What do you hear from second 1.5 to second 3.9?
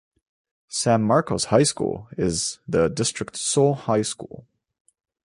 High School is the district's sole